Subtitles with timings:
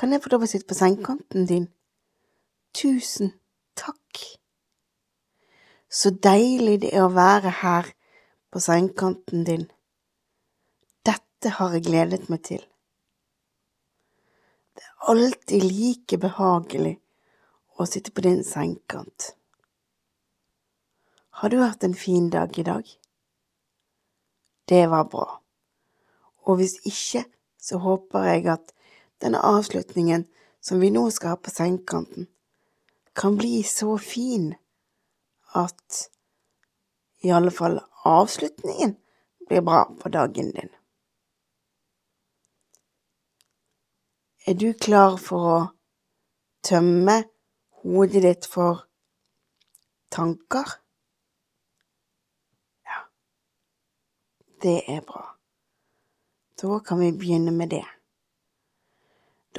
[0.00, 1.66] Kan jeg få lov å sitte på sengekanten din?
[2.72, 3.34] Tusen
[3.76, 4.22] takk.
[5.92, 7.90] Så deilig det er å være her
[8.48, 9.66] på sengekanten din.
[11.04, 12.64] Dette har jeg gledet meg til.
[14.72, 16.94] Det er alltid like behagelig
[17.76, 19.34] å sitte på din sengekant.
[21.42, 22.88] Har du hatt en fin dag i dag?
[24.64, 25.28] Det var bra.
[26.48, 27.26] Og hvis ikke,
[27.60, 28.72] så håper jeg at
[29.20, 30.24] denne avslutningen
[30.60, 32.26] som vi nå skal ha på sengekanten,
[33.12, 34.54] kan bli så fin
[35.56, 36.10] at
[37.20, 38.96] i alle fall avslutningen
[39.48, 40.68] blir bra på dagen din.
[44.46, 45.58] Er du klar for å
[46.64, 47.18] tømme
[47.82, 48.86] hodet ditt for
[50.08, 50.78] tanker?
[52.88, 53.04] Ja,
[54.64, 55.26] det er bra.
[56.62, 57.84] Da kan vi begynne med det.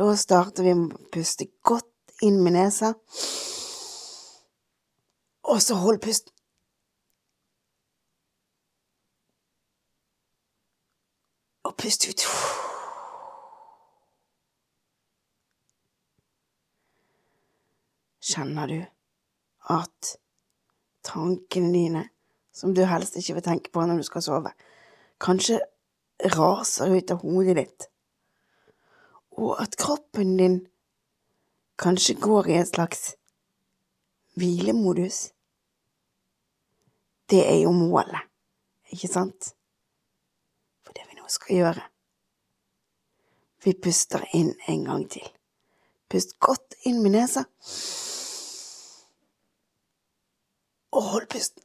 [0.02, 2.88] Da starter vi med å puste godt inn med nesa,
[5.46, 6.34] og så hold pusten.
[11.70, 12.26] Og pust ut.
[18.32, 18.82] Kjenner du
[19.78, 20.16] at
[21.06, 22.06] tankene dine,
[22.50, 24.58] som du helst ikke vil tenke på når du skal sove,
[25.22, 25.62] kanskje
[26.40, 27.92] raser ut av hodet ditt?
[29.42, 30.58] Og at kroppen din
[31.82, 33.16] kanskje går i en slags
[34.38, 35.32] hvilemodus.
[37.30, 38.22] Det er jo målet,
[38.94, 39.54] ikke sant?
[40.86, 41.88] For det vi nå skal gjøre.
[43.64, 45.26] Vi puster inn en gang til.
[46.10, 47.46] Pust godt inn med nesa.
[50.92, 51.64] Og hold pusten.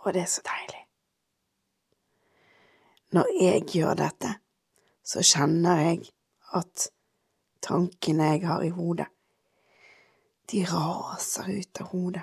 [0.00, 0.84] Og det er så deilig.
[3.12, 4.34] Når jeg gjør dette,
[5.04, 6.04] så kjenner jeg
[6.54, 6.86] at
[7.62, 9.06] tankene jeg har i hodet,
[10.50, 12.22] de raser ut av hodet.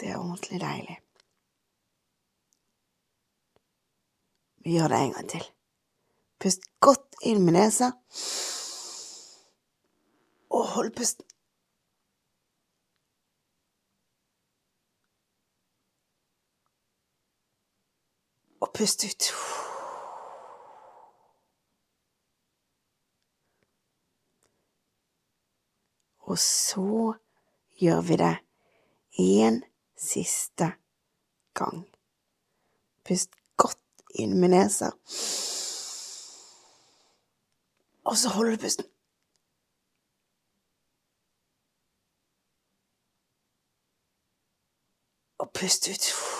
[0.00, 0.96] Det er ordentlig deilig.
[4.64, 5.44] Vi gjør det en gang til.
[6.40, 7.92] Pust godt inn med nesa,
[10.52, 11.24] og hold pusten.
[18.76, 19.32] Pust ut.
[26.18, 27.14] Og så
[27.80, 28.36] gjør vi det
[29.18, 29.62] en
[29.96, 30.72] siste
[31.54, 31.86] gang.
[33.04, 33.80] Pust godt
[34.14, 34.90] inn med nesa.
[38.04, 38.84] Og så holder du pusten.
[45.38, 46.35] Og pust ut.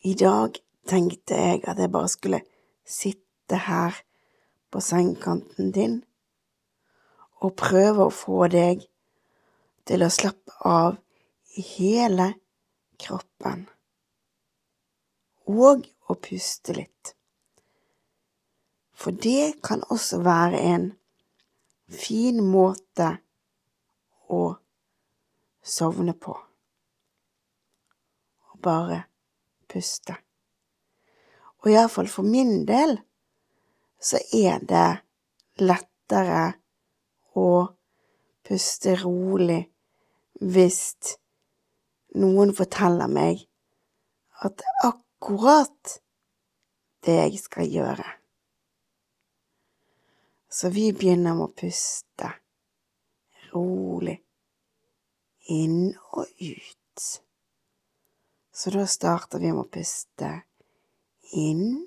[0.00, 0.56] I dag
[0.88, 2.40] tenkte jeg at jeg bare skulle
[2.88, 3.98] sitte her
[4.72, 5.98] på sengekanten din
[7.40, 8.86] og prøve å få deg
[9.88, 10.96] til å slappe av
[11.56, 12.30] i hele
[13.00, 13.64] kroppen,
[15.50, 17.14] og å puste litt.
[18.94, 20.86] For det kan også være en
[21.90, 23.10] fin måte
[24.30, 24.42] å
[25.64, 26.36] sovne på.
[28.52, 29.09] Og bare
[29.70, 30.16] puste.
[31.60, 32.96] Og iallfall for min del
[34.00, 34.88] så er det
[35.60, 36.44] lettere
[37.36, 37.50] å
[38.46, 39.60] puste rolig
[40.40, 40.80] hvis
[42.20, 43.44] noen forteller meg
[44.40, 45.98] at det er akkurat
[47.04, 48.08] det jeg skal gjøre.
[50.50, 52.32] Så vi begynner med å puste
[53.52, 54.16] rolig
[55.52, 57.06] inn og ut
[58.60, 60.28] Så da starter vi med å puste
[61.32, 61.86] inn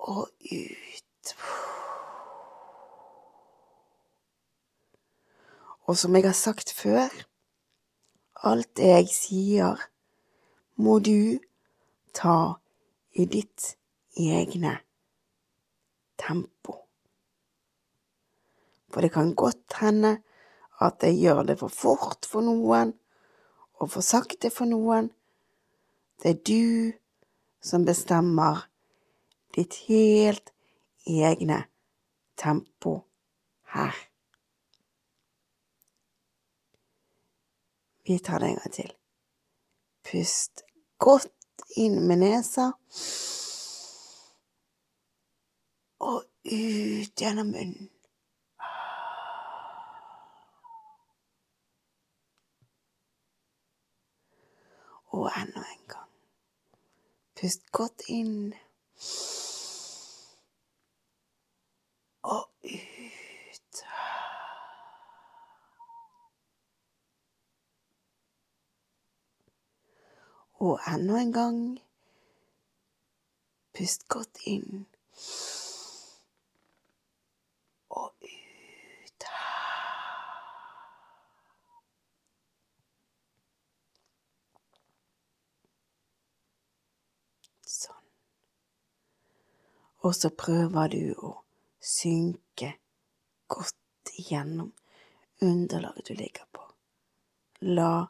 [0.00, 1.34] og ut.
[5.84, 7.12] Og som jeg har sagt før,
[8.48, 9.84] alt jeg sier,
[10.80, 11.36] må du
[12.16, 12.62] ta
[13.12, 13.74] i ditt
[14.16, 14.78] egne
[16.16, 16.80] tempo.
[18.88, 20.16] For det kan godt hende
[20.80, 22.94] at jeg gjør det for fort for noen,
[23.80, 25.10] og for sakte for noen.
[26.20, 26.92] Det er du
[27.64, 28.66] som bestemmer
[29.56, 30.52] ditt helt
[31.06, 31.64] egne
[32.40, 33.00] tempo
[33.74, 33.96] her.
[38.04, 38.92] Vi tar det en gang til.
[40.10, 40.64] Pust
[40.98, 42.70] godt inn med nesa.
[46.00, 47.88] Og ut gjennom munnen.
[55.10, 56.10] Og enda en gang.
[57.40, 58.54] Pust godt inn.
[62.22, 63.84] Og ut.
[70.60, 71.80] Og enda en gang.
[73.74, 74.86] Pust godt inn.
[77.90, 79.26] Og ut.
[87.66, 88.04] Sånn.
[90.00, 91.34] Og så prøver du å
[91.80, 92.72] synke
[93.50, 94.72] godt igjennom
[95.44, 96.64] underlaget du ligger på.
[97.60, 98.06] La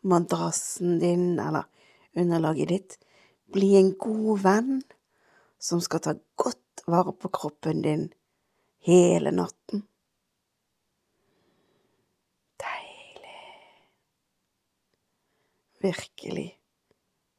[0.00, 1.64] madrassen din, eller
[2.18, 2.98] underlaget ditt,
[3.52, 4.80] bli en god venn
[5.58, 8.08] som skal ta godt vare på kroppen din
[8.86, 9.84] hele natten.
[12.64, 13.38] Deilig.
[15.82, 16.48] Virkelig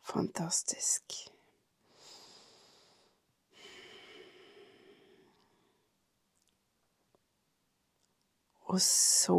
[0.03, 1.30] fantastisk.
[8.71, 9.35] Og så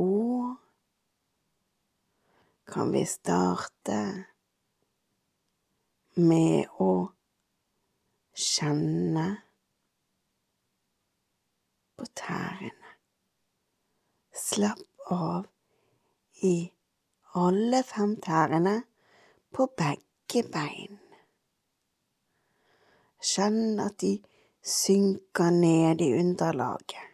[2.69, 4.01] kan vi starte
[6.21, 6.89] med å
[8.37, 9.25] kjenne
[11.97, 12.91] på tærne.
[14.37, 15.47] Slapp av
[16.45, 16.57] i
[17.41, 18.75] alle fem tærne
[19.57, 21.01] på begge bein.
[23.33, 24.13] Kjenn at de
[24.61, 27.12] synker ned i underlaget.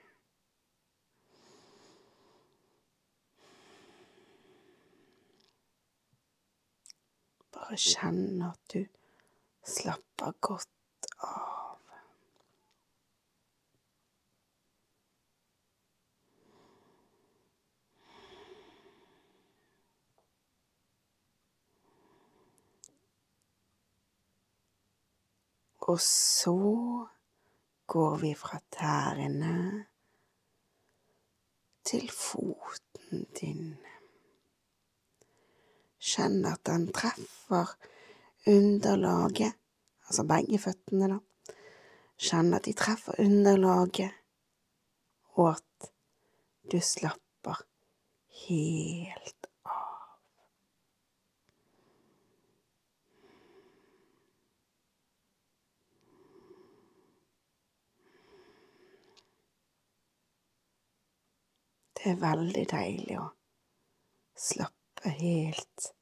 [7.69, 8.81] Bare kjenne at du
[9.69, 11.83] slapper godt av.
[25.93, 26.57] Og så
[27.87, 29.85] går vi fra tærne
[31.85, 33.77] til foten din.
[35.99, 37.75] Kjenn at den treffer
[38.47, 39.55] underlaget,
[40.07, 41.19] altså begge føttene, da.
[42.19, 44.15] Kjenn at de treffer underlaget,
[45.35, 45.91] og at
[46.73, 47.65] du slapper
[48.47, 49.85] helt av.
[61.99, 63.29] Det er veldig deilig å
[64.39, 65.95] slappe helt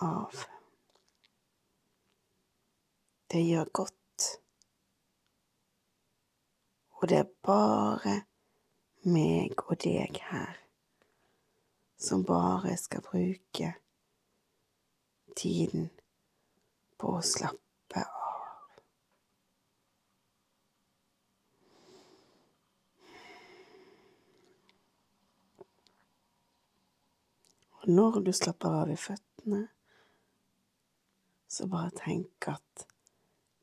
[0.00, 0.34] av.
[3.30, 4.26] Det gjør godt.
[6.90, 8.14] Og det er bare
[9.04, 10.60] meg og deg her
[12.00, 13.74] som bare skal bruke
[15.36, 15.90] tiden
[17.00, 18.24] på å slappe av.
[27.84, 29.58] Og når du slapper av i føttene,
[31.52, 32.86] så bare tenk at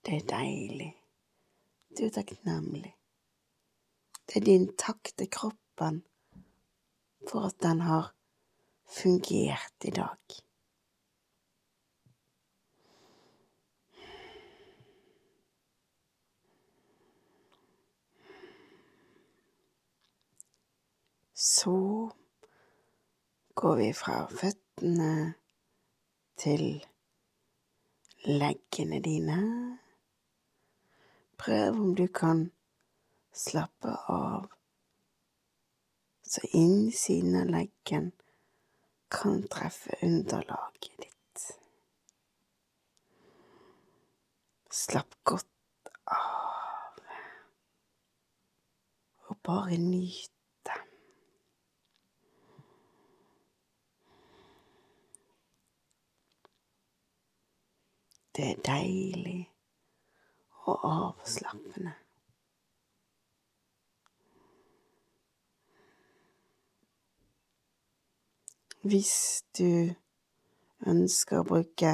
[0.06, 0.92] det er deilig.
[1.98, 2.94] Du er takknemlig.
[4.30, 6.04] Det er din takk til kroppen
[7.26, 8.14] for at den har
[8.86, 10.40] fungert i dag.
[21.34, 21.74] Så
[23.62, 25.34] går vi fra føttene
[26.42, 26.64] til
[28.26, 29.38] leggene dine.
[31.38, 32.48] Prøv om du kan
[33.34, 34.50] slappe av
[36.26, 38.10] så innsiden av leggen
[39.14, 41.46] kan treffe underlaget ditt.
[44.74, 47.02] Slapp godt av,
[49.30, 50.31] og bare nyt
[58.36, 58.52] det.
[58.52, 59.52] Er deilig
[60.64, 61.94] og avslappende.
[68.82, 69.94] Hvis du
[70.90, 71.92] ønsker å bruke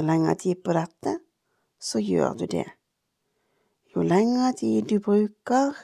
[0.00, 1.18] lengre tid på dette,
[1.80, 2.64] så gjør du det.
[3.92, 5.76] Jo lengre tid du bruker,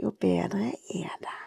[0.00, 1.45] jo bedre er det.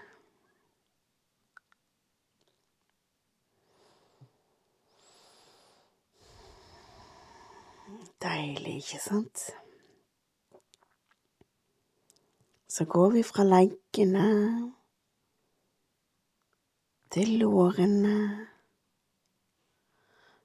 [8.20, 9.44] Deilig, ikke sant?
[12.68, 14.26] Så går vi fra leggene
[17.16, 18.18] til lårene.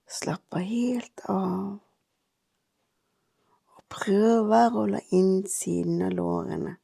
[0.07, 1.75] Slapper helt av.
[3.75, 6.77] Og prøver å la innsiden av lårene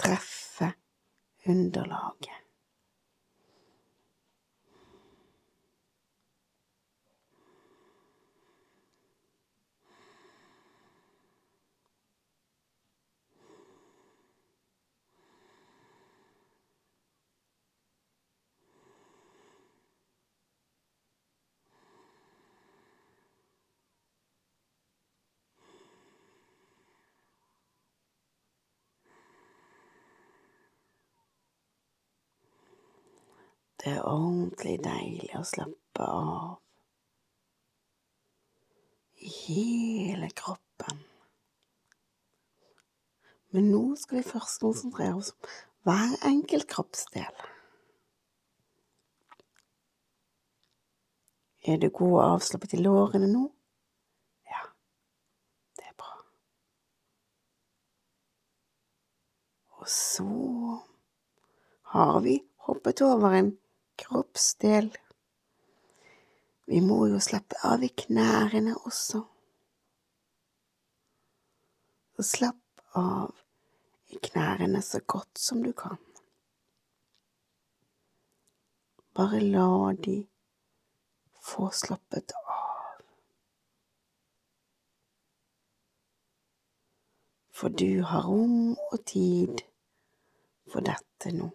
[0.00, 0.74] treffe
[1.48, 2.49] underlaget.
[33.90, 36.50] Det er ordentlig deilig å slappe av
[39.18, 41.00] i hele kroppen.
[43.50, 45.48] Men nå skal vi først konsentrere oss om
[45.88, 47.40] hver enkelt kroppsdel.
[51.66, 53.42] Er du god og avslappet i lårene nå?
[54.52, 54.68] Ja,
[55.80, 56.12] det er bra.
[59.80, 60.28] Og så
[61.96, 62.36] har vi
[62.68, 63.50] hoppet over en
[64.00, 64.90] kroppsdel.
[66.70, 69.22] Vi må jo slappe av i knærne også.
[72.16, 73.34] Så slapp av
[74.10, 75.98] i knærne så godt som du kan.
[79.14, 80.20] Bare la de
[81.42, 83.00] få slappet av.
[87.60, 89.64] For du har rom og tid
[90.70, 91.50] for dette nå.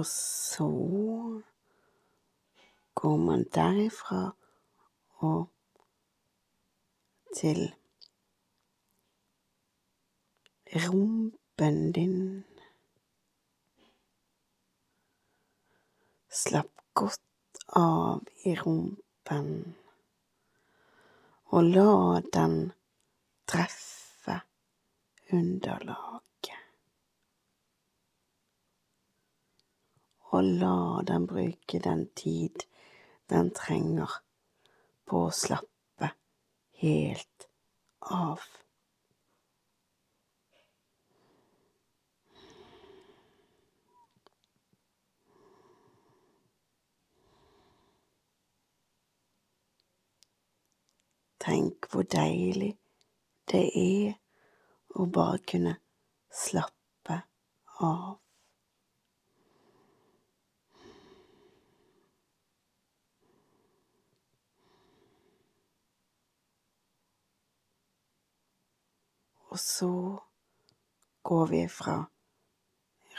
[0.00, 0.66] Og så
[2.94, 4.20] går man derifra
[5.28, 5.50] og
[7.36, 7.74] til
[10.84, 12.44] rumpen din.
[16.30, 19.52] Slapp godt av i rumpen,
[21.52, 21.92] og la
[22.32, 22.56] den
[23.44, 24.40] treffe
[25.32, 26.29] underlag.
[30.30, 32.66] Og la den bruke den tid
[33.30, 34.20] den trenger
[35.10, 36.10] på å slappe
[36.82, 37.46] helt
[38.00, 38.42] av.
[51.40, 52.74] Tenk hvor deilig
[53.50, 54.18] det er
[54.94, 55.78] å bare kunne
[56.30, 57.22] slappe
[57.80, 58.19] av.
[69.50, 70.18] Og så
[71.22, 71.96] går vi fra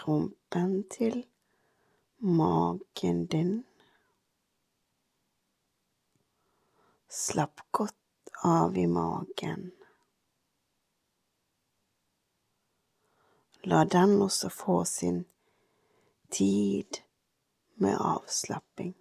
[0.05, 1.25] rumpen til
[2.17, 3.51] magen din.
[7.11, 9.71] Slapp godt av i magen.
[13.67, 15.25] La den også få sin
[16.31, 17.03] tid
[17.75, 19.00] med avslapping.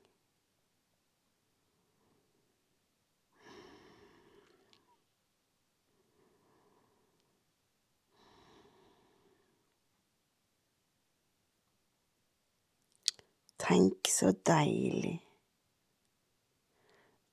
[13.70, 15.20] Tenk så deilig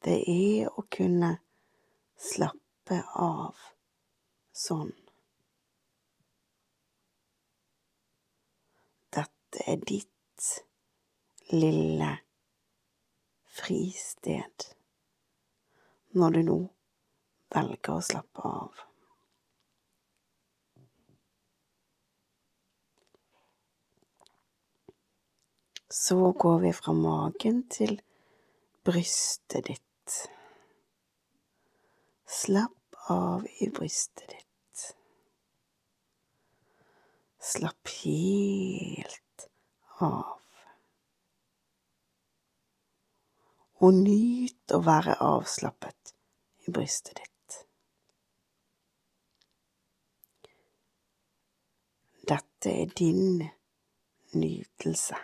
[0.05, 1.31] det er å kunne
[2.21, 3.57] slappe av
[4.53, 4.93] sånn.
[9.17, 10.51] Dette er ditt
[11.49, 12.11] lille
[13.57, 14.69] fristed
[16.13, 16.59] når du nå
[17.57, 18.85] velger å slappe av.
[25.99, 27.95] Så går vi fra magen til
[28.85, 30.15] brystet ditt.
[32.29, 34.83] Slapp av i brystet ditt.
[37.41, 39.47] Slapp helt
[40.05, 40.35] av.
[43.81, 46.13] Og nyt å være avslappet
[46.67, 47.57] i brystet ditt.
[52.33, 53.41] Dette er din
[54.37, 55.17] nytelse.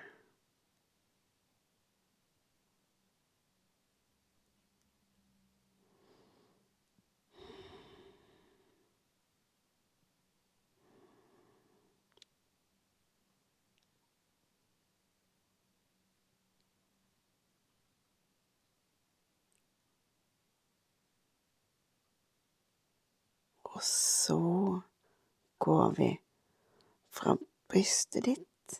[23.73, 24.39] Og så
[25.59, 26.09] går vi
[27.09, 27.33] fra
[27.69, 28.75] brystet ditt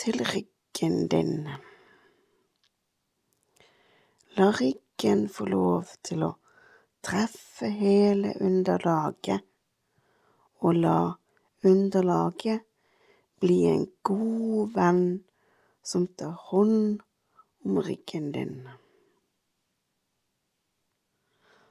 [0.00, 1.48] til ryggen din.
[4.38, 6.30] La ryggen få lov til å
[7.04, 9.44] treffe hele underlaget,
[10.64, 10.96] og la
[11.68, 12.64] underlaget
[13.40, 15.04] bli en god venn
[15.84, 17.04] som tar hånd
[17.68, 18.56] om ryggen din,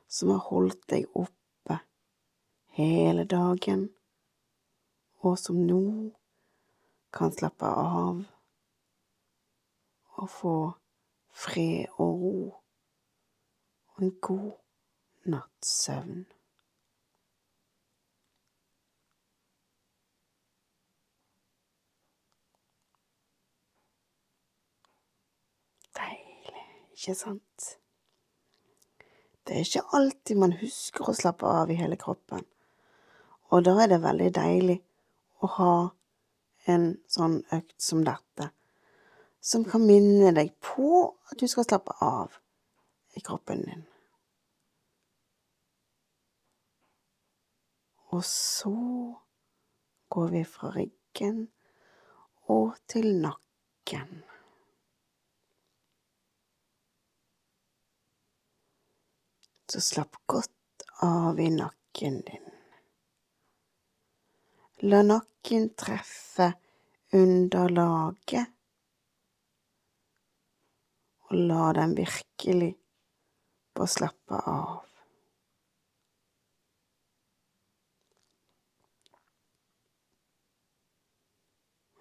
[0.05, 1.38] som har holdt deg opp
[2.85, 3.89] hele dagen,
[5.19, 5.83] og som nå
[7.11, 8.21] kan slappe av
[10.19, 10.55] og få
[11.31, 12.35] fred og ro
[13.95, 14.51] og en god
[15.33, 16.21] natts søvn.
[25.99, 26.63] Deilig,
[26.95, 27.73] ikke sant?
[29.43, 32.45] Det er ikke alltid man husker å slappe av i hele kroppen.
[33.49, 34.77] Og da er det veldig deilig
[35.41, 35.73] å ha
[36.69, 38.49] en sånn økt som dette,
[39.41, 42.35] som kan minne deg på at du skal slappe av
[43.17, 43.85] i kroppen din.
[48.09, 48.75] Og så
[50.09, 51.47] går vi fra ryggen
[52.49, 54.23] og til nakken.
[59.69, 62.48] Så slapp godt av i nakken din.
[64.81, 66.53] La nakken treffe
[67.11, 68.47] underlaget,
[71.27, 72.69] og la den virkelig
[73.75, 74.85] få slappe av.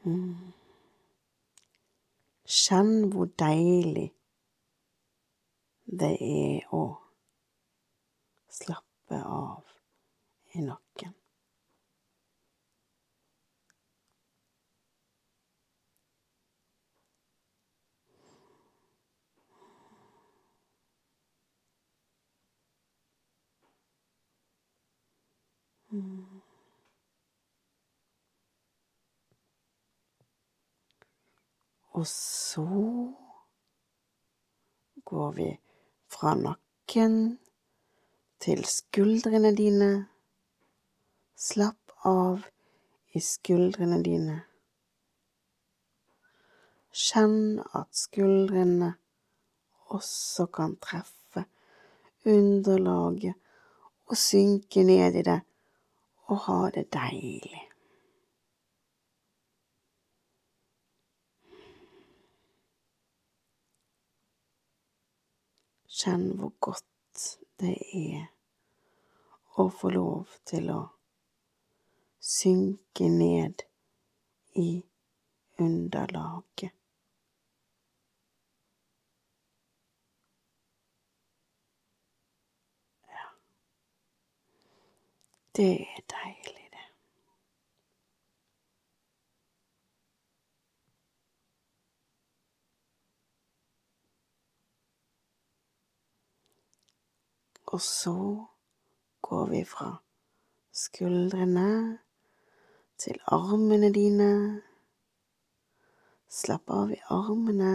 [0.07, 0.55] Mm.
[2.47, 4.09] Kjenn hvor deilig
[5.99, 6.85] det er å
[8.63, 9.67] slappe av
[10.55, 11.18] i nakken.
[25.89, 25.97] Og
[32.07, 32.65] så
[35.05, 35.59] går vi
[36.13, 37.39] fra nakken
[38.41, 40.07] til skuldrene dine.
[41.39, 42.45] Slapp av
[43.17, 44.43] i skuldrene dine.
[46.93, 48.93] Kjenn at skuldrene
[49.89, 51.49] også kan treffe
[52.29, 53.35] underlaget
[54.09, 55.41] og synke ned i det
[56.29, 57.65] og ha det deilig.
[65.99, 67.25] Kjenn hvor godt
[67.59, 68.29] det er
[69.59, 70.83] å få lov til å
[72.23, 73.65] synke ned
[74.55, 74.71] i
[75.59, 76.78] underlaget.
[85.59, 86.85] Det er deilig, det.
[97.67, 98.45] Og så
[99.23, 99.97] går vi fra
[100.71, 101.99] skuldrene
[102.99, 104.63] til armene dine.
[106.31, 107.75] Slapp av i armene.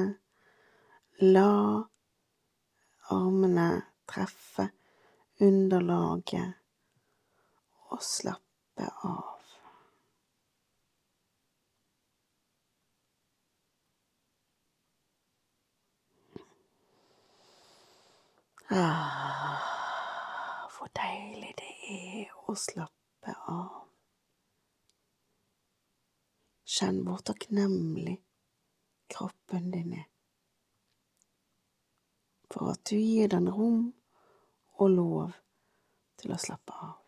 [1.19, 1.83] La
[3.11, 3.69] armene
[4.07, 4.71] treffe
[5.41, 6.62] underlaget
[7.93, 9.29] og slappe av.
[18.73, 19.59] Ah,
[20.73, 23.83] hvor deilig det er å slappe av.
[26.73, 28.17] Kjenn hvor takknemlig
[29.13, 30.09] kroppen din er
[32.53, 33.87] for at du gir den rom
[34.77, 35.31] og lov
[36.21, 37.02] til å slappe av.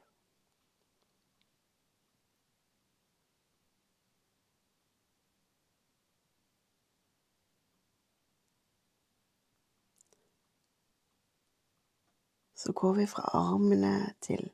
[12.65, 14.51] Så går vi fra armene til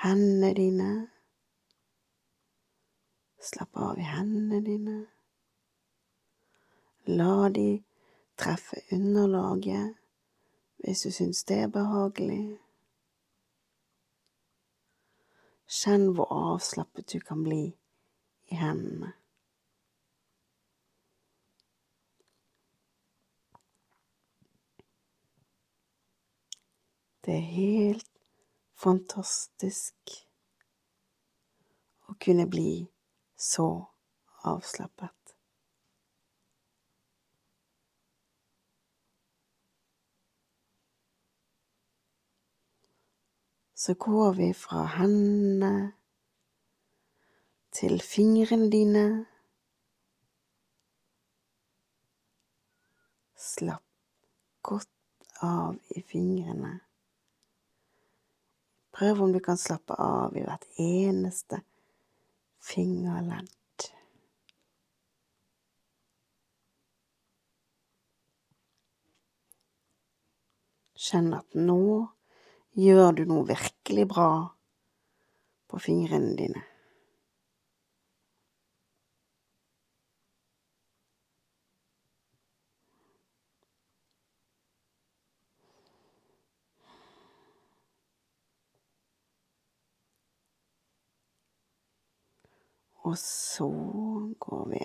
[0.00, 1.08] hendene dine.
[3.42, 4.94] Slapp av i hendene dine.
[7.12, 7.82] La de
[8.40, 9.98] treffe underlaget
[10.80, 12.56] hvis du syns det er behagelig.
[15.68, 17.66] Kjenn hvor avslappet du kan bli
[18.48, 19.12] i hendene.
[27.32, 28.10] Det er helt
[28.76, 30.10] fantastisk
[32.12, 32.90] å kunne bli
[33.40, 33.68] så
[34.50, 35.32] avslappet.
[43.80, 45.72] Så går vi fra hendene
[47.80, 49.08] til fingrene dine.
[53.48, 53.88] Slapp
[54.60, 56.76] godt av i fingrene.
[58.92, 61.62] Prøv om du kan slappe av i hvert eneste
[62.62, 63.48] fingerledd.
[71.02, 71.82] Kjenn at nå
[72.78, 74.28] gjør du noe virkelig bra
[75.72, 76.62] på fingrene dine.
[93.12, 93.66] Og så
[94.40, 94.78] går vi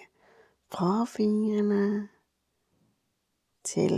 [0.71, 2.09] fra fingrene
[3.63, 3.93] til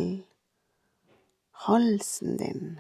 [1.65, 2.78] halsen din.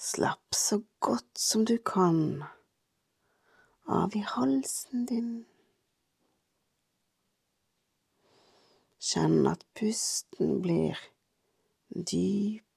[0.00, 2.44] Slapp så godt som du kan
[3.84, 5.30] av i halsen din.
[9.10, 10.96] Kjenn at pusten blir
[11.92, 12.69] dyp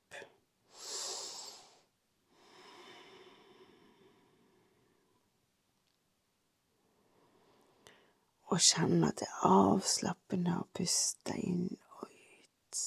[8.54, 12.82] og kjenne at det er avslappende å puste inn og ut.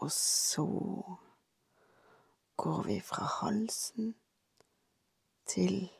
[0.00, 0.66] Og så
[2.64, 4.14] går vi fra halsen
[5.44, 5.90] til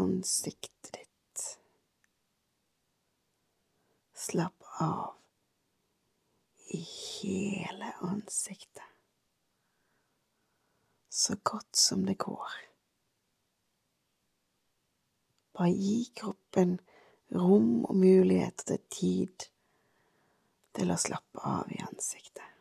[0.00, 1.48] ansiktet ditt.
[4.16, 5.21] Slapp av
[6.72, 8.82] i hele ansiktet.
[11.08, 12.52] Så godt som det går.
[15.52, 16.78] Bare gi kroppen
[17.34, 19.48] rom og mulighet til tid
[20.72, 22.51] til å slappe av i ansiktet.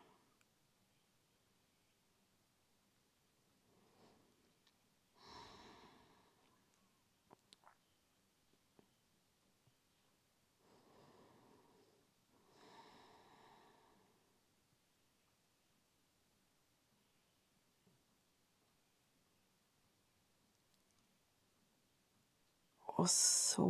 [23.02, 23.68] Og så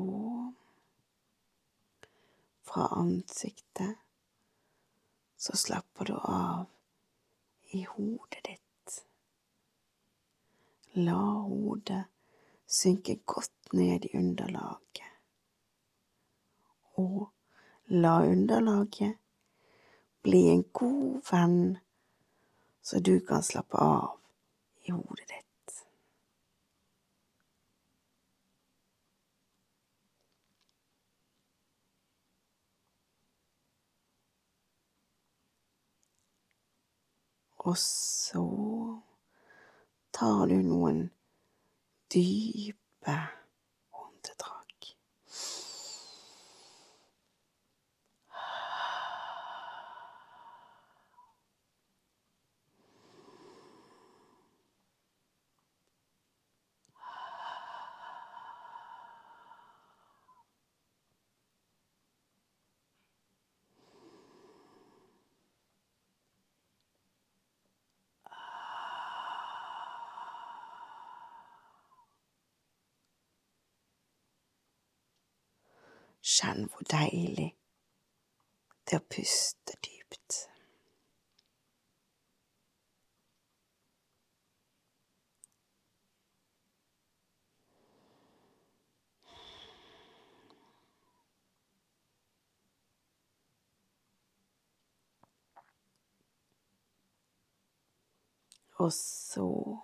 [2.67, 3.95] fra ansiktet
[5.37, 6.65] så slapper du av
[7.71, 8.97] i hodet ditt.
[10.93, 12.03] La hodet
[12.67, 15.07] synke godt ned i underlaget.
[16.99, 17.29] Og
[17.87, 19.15] la underlaget
[20.27, 21.77] bli en god venn,
[22.83, 24.19] så du kan slappe av
[24.83, 25.50] i hodet ditt.
[37.61, 38.41] Og så
[40.13, 41.03] tar du noen
[42.13, 43.17] dype
[43.93, 44.60] åndedrag.
[76.31, 77.49] Kjenn hvor deilig
[78.87, 80.45] det er å puste dypt.
[98.81, 99.77] Og så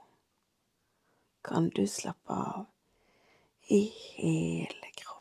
[1.46, 2.66] kan du slappe av
[3.70, 5.17] i hele kroppen.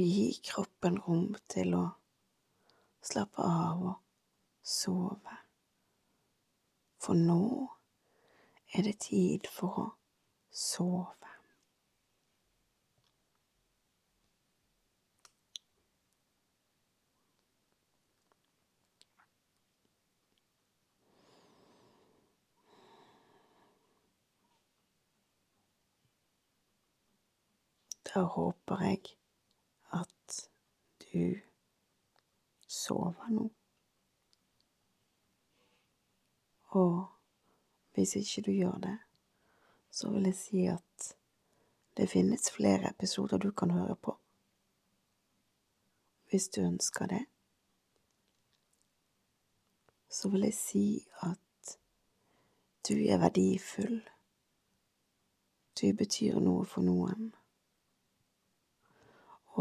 [0.00, 1.82] Og gi kroppen rom til å
[3.04, 3.98] slappe av og
[4.64, 5.34] sove.
[7.04, 7.36] For nå
[8.72, 9.86] er det tid for å
[10.48, 11.36] sove.
[28.14, 29.19] Da håper jeg
[29.92, 30.50] at
[31.12, 31.40] du
[32.66, 33.50] sover nå.
[36.70, 37.06] Og
[37.94, 38.98] hvis ikke du gjør det,
[39.90, 41.14] så vil jeg si at
[41.96, 44.16] det finnes flere episoder du kan høre på.
[46.30, 47.24] Hvis du ønsker det.
[50.10, 51.78] Så vil jeg si at
[52.88, 54.00] du er verdifull.
[55.80, 57.34] Du betyr noe for noen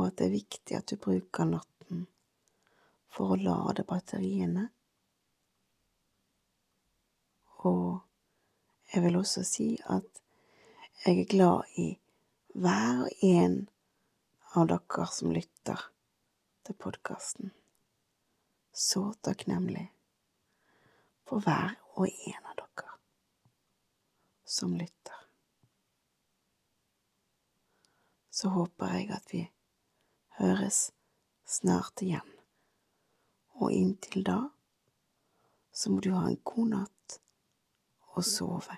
[0.07, 2.05] at det er viktig at du bruker natten
[3.13, 4.67] for å lade batteriene.
[7.67, 7.99] Og
[8.93, 10.23] jeg vil også si at
[11.05, 11.89] jeg er glad i
[12.59, 13.61] hver en
[14.57, 15.83] av dere som lytter
[16.65, 17.51] til podkasten.
[18.73, 19.89] Så takknemlig
[21.27, 22.95] for hver og en av dere
[24.49, 25.15] som lytter.
[28.29, 29.43] Så håper jeg at vi
[30.39, 30.89] høres
[31.49, 32.25] snart igjen,
[33.59, 34.39] og inntil da
[35.75, 37.19] så må du ha en god natt
[38.15, 38.75] og sove.